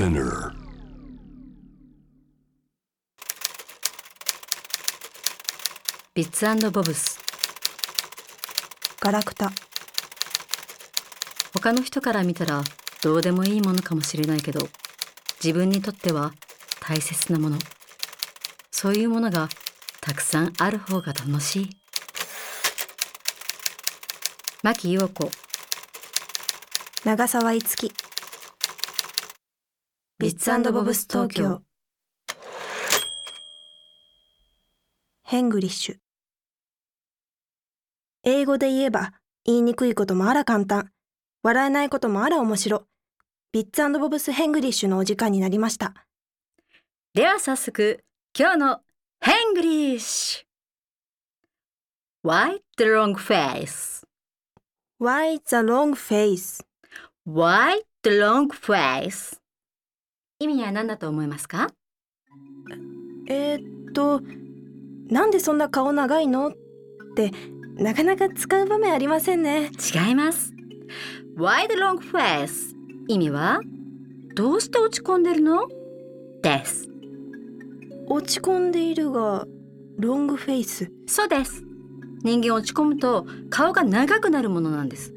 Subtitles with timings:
[0.00, 0.54] Spinner.
[6.14, 7.20] ビッツボブス
[8.98, 9.52] ガラクタ。
[11.52, 12.62] 他の人から見たら
[13.02, 14.68] どうでもいいものかもしれないけど
[15.44, 16.32] 自分にとっては
[16.80, 17.58] 大切なもの。
[18.70, 19.50] そういうものが
[20.00, 21.70] たくさんある方が楽しい。
[24.62, 25.30] 牧陽子。
[27.04, 27.92] 長澤いつき
[30.20, 31.62] ビッツボブス東京
[35.24, 35.96] ヘングリッシュ
[38.24, 39.14] 英語で言えば
[39.46, 40.90] 言いにくいこともあら簡単
[41.42, 42.82] 笑えないこともあら面白
[43.50, 45.94] ビッツボブスヘングリッシュのお時間になりました
[47.14, 48.04] では早速
[48.38, 48.80] 今日の
[49.22, 54.04] ヘングリッシュ Why the long face?
[55.00, 56.62] Why the long face?
[57.24, 59.39] Why the long face?
[60.42, 61.68] 意味は何だと思いますか？
[63.28, 64.22] えー、っと
[65.08, 66.48] なんでそんな顔長いの？
[66.48, 66.52] っ
[67.14, 67.30] て
[67.76, 69.70] なかなか使う場面ありませんね。
[69.94, 70.54] 違います。
[71.36, 72.74] Why the long face?
[73.06, 73.60] 意味は
[74.34, 75.68] どうして落ち込んでるの？
[76.42, 76.88] です。
[78.06, 79.46] 落ち込んでいるが
[79.98, 81.62] ロングフェイスそうです。
[82.24, 85.12] 人間落ち込むと顔が長くなるものなんです。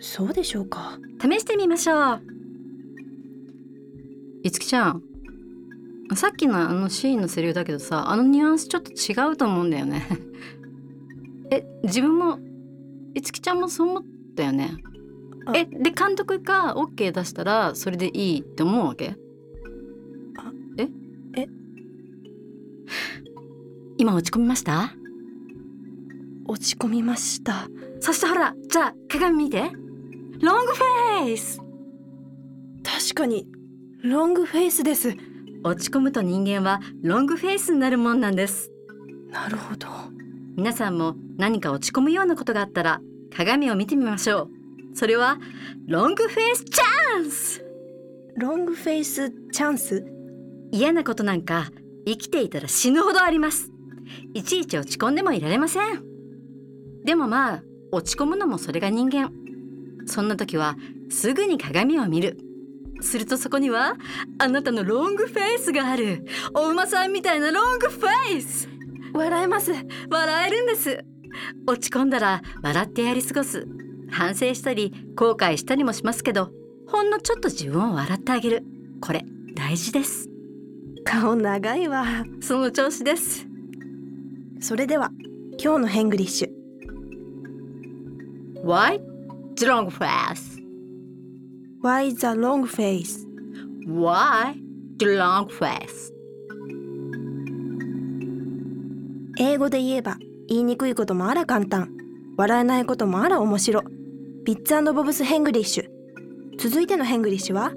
[0.00, 0.98] そうでしょうか。
[1.20, 2.35] 試してみましょう
[4.42, 5.02] いつきちゃん。
[6.14, 10.06] さっきのあのシーンのセリフだけどさあのニュアンスちょっと違うと思うんだよね。
[11.50, 12.38] え自分も
[13.14, 14.04] いつきちゃんもそう思っ
[14.36, 14.76] たよね。
[15.54, 19.16] えで監督が OK 出したらそれでいいって思うわけ？
[20.38, 20.52] あ。
[20.78, 20.88] え？
[21.36, 21.46] え？
[23.98, 24.92] 今落ち込みました？
[26.46, 27.68] 落ち込みました。
[28.00, 29.70] そしてほらじゃあ鏡見て。
[30.40, 31.60] ロングフェイス。
[32.84, 33.48] 確かに
[34.08, 35.16] ロングフェイスです。
[35.64, 38.70] 落ち込むと人間はロングフェイスになるもんなんです。
[39.32, 39.88] なるほど。
[40.54, 43.00] 皆さんも何か落ち込むようなことがあったら
[43.36, 44.96] 鏡を見てみましょう。
[44.96, 45.38] それは
[45.88, 47.64] ロングフェイスチャンス。
[48.36, 50.06] ロングフェイスチャンス？
[50.70, 51.72] 嫌なことなんか
[52.06, 53.72] 生きていたら死ぬほどあります。
[54.34, 56.04] いちいち落ち込んでもいられません。
[57.04, 59.32] でもまあ落ち込むのもそれが人間。
[60.06, 60.76] そんな時は
[61.10, 62.38] すぐに鏡を見る
[63.00, 63.96] するとそこには
[64.38, 66.24] あなたのロングフェイスがある。
[66.54, 68.68] お馬さんみたいなロングフェイス。
[69.12, 69.72] 笑えます。
[70.10, 71.04] 笑えるんです。
[71.66, 73.66] 落ち込んだら笑ってやり過ごす。
[74.10, 76.50] 反省したり後悔したりもしますけど
[76.86, 78.64] ほんのちょっと自分を笑ってあげる。
[79.00, 79.24] これ
[79.54, 80.28] 大事です。
[81.04, 82.04] 顔長いわ。
[82.40, 83.46] その調子です。
[84.60, 85.10] それでは
[85.62, 86.56] 今日のヘングリッシュ。
[88.64, 89.00] Why?
[89.56, 90.55] The long face?
[91.82, 93.26] Why the long face?
[93.86, 94.54] Why
[94.98, 96.12] the long face?
[99.38, 100.16] 英語で言えば
[100.48, 101.90] 言いにくいこともあら簡単
[102.36, 103.82] 笑えないこともあら面白
[104.44, 105.88] ビッツボブスヘングリッシュ
[106.58, 107.72] 続いてのヘングリッシュは？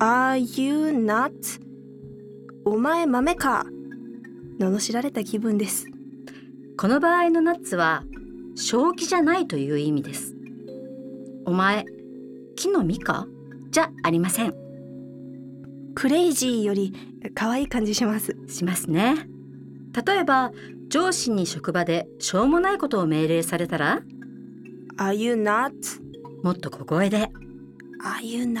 [0.00, 1.02] Are you nuts?
[1.02, 1.32] Are you nuts?
[2.64, 3.64] お前豆か
[4.58, 5.86] 罵られた気分です
[6.76, 8.02] この場合のナッツは
[8.60, 10.36] 正気じゃないという意味です。
[11.46, 11.84] お前
[12.56, 13.26] 木の実か？
[13.70, 14.54] じゃありません。
[15.94, 16.92] クレイジーより
[17.34, 18.36] 可愛い感じします。
[18.48, 19.26] しますね。
[20.06, 20.52] 例えば
[20.88, 24.02] 上司に職場でしょうもないことを命令されたら
[24.98, 25.72] ？Are you not?
[26.42, 27.30] もっと小声で。
[28.04, 28.60] Are you not?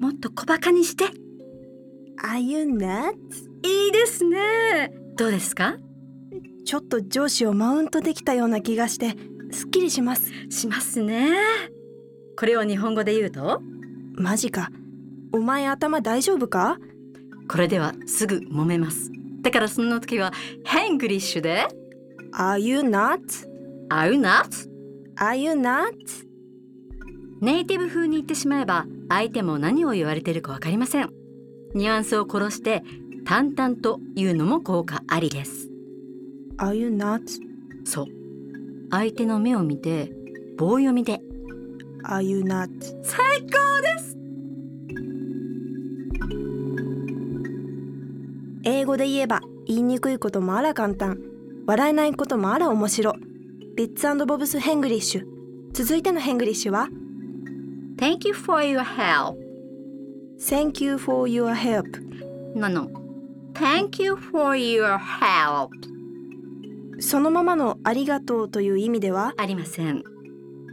[0.00, 1.04] もっと小バカにして。
[2.22, 3.14] Are you not?
[3.62, 4.92] いいですね。
[5.16, 5.76] どうですか？
[6.70, 9.16] ちょっと上司をマウントできたような気がして
[9.50, 10.30] すっきりします。
[10.50, 11.32] しますね。
[12.38, 13.60] これを日本語で言うと？
[14.14, 14.70] マジか。
[15.32, 16.78] お前頭大丈夫か？
[17.48, 19.10] これではすぐ揉めます。
[19.42, 20.32] だからそんな時は
[20.64, 21.66] ヘングリッシュで
[22.34, 23.18] ？Are you not?
[23.88, 24.68] Are you not?
[25.16, 25.90] Are you not?
[27.40, 31.10] ネイティブ風に言ってしまえば相手も何を言われているかわかりません。
[31.74, 32.84] ニュアンスを殺して
[33.24, 35.68] 淡々と言うのも効果ありです
[36.60, 37.22] Are you nuts?
[37.84, 38.06] そう
[38.90, 40.12] 相手の目を見て
[40.58, 41.22] 棒読みで
[42.04, 42.68] Are you nuts?
[43.02, 43.48] 最高
[43.80, 44.16] です
[48.64, 51.18] 英語で言えば言いにくいこともあら簡単
[51.66, 53.14] 笑えないこともあら面白
[53.76, 55.24] ビッツボブスヘングリッシュ
[55.72, 56.88] 続いてのヘングリッシュは
[57.96, 59.38] Thank you for your help
[60.38, 61.86] Thank you for your help
[62.54, 62.90] なの
[63.54, 65.70] Thank you for your help
[67.00, 70.04] そのままのありがとうという意味ではありません。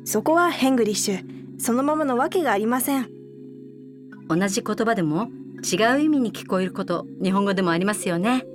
[0.03, 1.38] そこはヘングリッシュ。
[1.57, 3.09] そのままのわけがありません。
[4.27, 5.29] 同じ言葉でも
[5.63, 8.45] 違う意味に聞こえること日本語でもありますよね。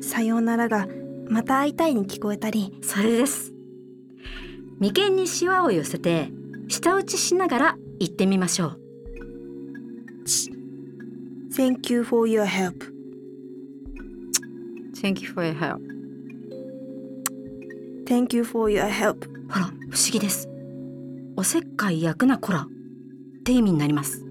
[0.00, 0.88] さようならが
[1.28, 2.76] また会いたいに聞こえたり。
[2.82, 3.52] それです。
[4.80, 6.30] 眉間にシワを寄せて
[6.66, 8.80] 舌打ちしながら言ってみましょう。
[11.54, 12.92] Thank you for your help.
[14.94, 15.91] Thank you for your help
[18.12, 19.26] Thank you for your help.
[19.50, 20.46] ほら不思議です。
[21.34, 22.60] おせっかい焼くなこら。
[22.60, 22.66] っ
[23.42, 24.22] て意味になります。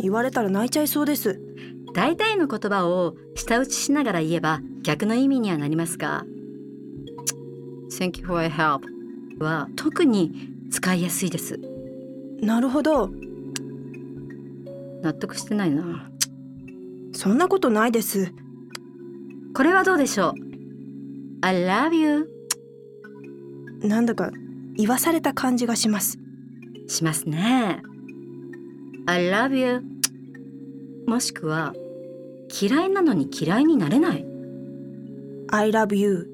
[0.00, 1.40] 言われたら泣いちゃいそうです。
[1.94, 6.24] 大体の言葉を舌打ちしながら言えば逆の意味にはなりますが。
[7.92, 8.80] Thank you for your help
[9.38, 11.60] は特に使いやすいです。
[12.40, 13.08] なるほど。
[15.04, 16.10] 納得してないな。
[17.12, 18.34] そんなことないです。
[19.54, 20.34] これはどうでしょう
[21.42, 22.31] ？I love you
[23.82, 24.30] なんだか
[24.76, 26.18] 言わされた感じがします。
[26.86, 27.82] しますね。
[29.06, 29.82] I love you.
[31.06, 31.74] もしくは
[32.60, 34.24] 嫌いなのに嫌いになれない。
[35.50, 36.28] I love you.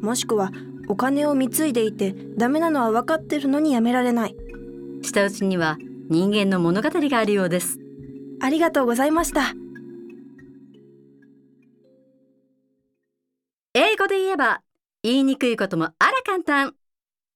[0.00, 0.50] もしくは
[0.88, 4.36] お金を貢いでいてダメなのは分かってるのにやめられない。
[5.02, 5.76] 舌打ちには
[6.08, 7.78] 人間の物語があるようです。
[8.40, 9.54] ありがとうございました。
[13.74, 14.62] 英語で言えば
[15.02, 16.74] 言いにくいこともあら簡単。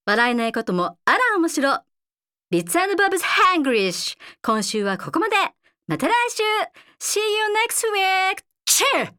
[0.05, 1.79] 笑えないこともあら面白
[2.50, 5.37] ビッツボブスハングリッシュ今週はここまで。
[5.87, 6.43] また来週。
[7.00, 8.44] See you next week!
[8.67, 9.12] Cheers!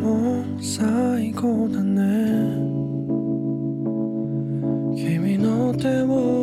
[0.00, 1.98] もう最高だね
[4.96, 6.37] 君の手を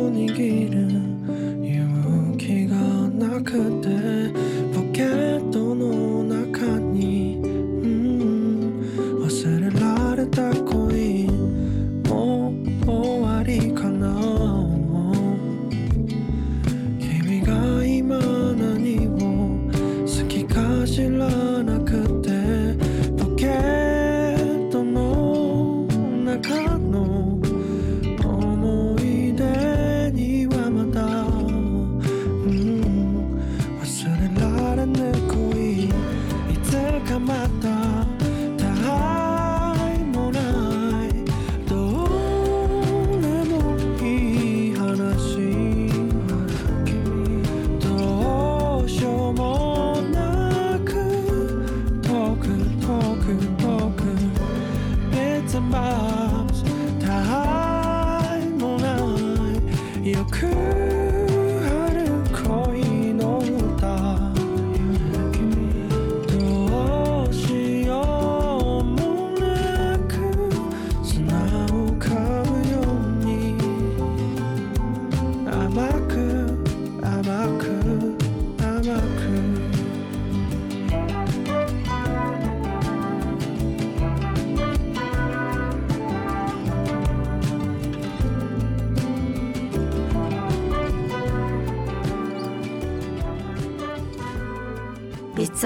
[37.26, 37.55] つ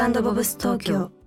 [0.01, 1.20] サンドボブス東京。